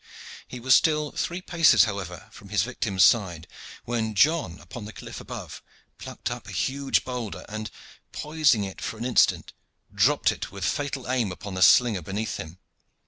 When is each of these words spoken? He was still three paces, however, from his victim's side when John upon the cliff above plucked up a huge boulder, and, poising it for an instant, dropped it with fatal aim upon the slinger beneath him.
He 0.47 0.59
was 0.59 0.73
still 0.73 1.11
three 1.11 1.43
paces, 1.43 1.83
however, 1.83 2.27
from 2.31 2.49
his 2.49 2.63
victim's 2.63 3.03
side 3.03 3.45
when 3.85 4.15
John 4.15 4.57
upon 4.59 4.85
the 4.85 4.93
cliff 4.93 5.21
above 5.21 5.61
plucked 5.99 6.31
up 6.31 6.47
a 6.47 6.51
huge 6.51 7.05
boulder, 7.05 7.45
and, 7.47 7.69
poising 8.11 8.63
it 8.63 8.81
for 8.81 8.97
an 8.97 9.05
instant, 9.05 9.53
dropped 9.93 10.31
it 10.31 10.51
with 10.51 10.65
fatal 10.65 11.07
aim 11.07 11.31
upon 11.31 11.53
the 11.53 11.61
slinger 11.61 12.01
beneath 12.01 12.37
him. 12.37 12.57